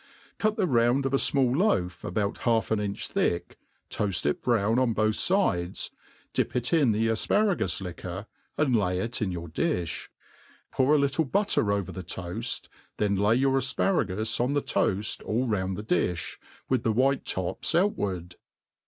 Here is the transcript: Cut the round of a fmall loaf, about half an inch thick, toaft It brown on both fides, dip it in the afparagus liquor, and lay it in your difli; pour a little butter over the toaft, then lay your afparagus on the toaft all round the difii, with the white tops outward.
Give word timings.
Cut 0.39 0.55
the 0.55 0.65
round 0.65 1.05
of 1.05 1.13
a 1.13 1.17
fmall 1.17 1.55
loaf, 1.55 2.03
about 2.03 2.39
half 2.39 2.71
an 2.71 2.79
inch 2.79 3.07
thick, 3.07 3.59
toaft 3.91 4.25
It 4.25 4.41
brown 4.41 4.79
on 4.79 4.93
both 4.93 5.15
fides, 5.21 5.91
dip 6.33 6.55
it 6.55 6.73
in 6.73 6.91
the 6.91 7.05
afparagus 7.05 7.81
liquor, 7.83 8.25
and 8.57 8.75
lay 8.75 8.97
it 8.97 9.21
in 9.21 9.31
your 9.31 9.47
difli; 9.47 10.07
pour 10.71 10.95
a 10.95 10.97
little 10.97 11.25
butter 11.25 11.71
over 11.71 11.91
the 11.91 12.01
toaft, 12.01 12.67
then 12.97 13.15
lay 13.15 13.35
your 13.35 13.55
afparagus 13.59 14.39
on 14.39 14.55
the 14.55 14.61
toaft 14.61 15.21
all 15.21 15.45
round 15.47 15.77
the 15.77 15.83
difii, 15.83 16.37
with 16.67 16.81
the 16.81 16.91
white 16.91 17.23
tops 17.23 17.75
outward. 17.75 18.37